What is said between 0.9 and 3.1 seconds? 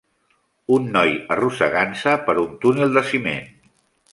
noi arrossegant-se per un túnel de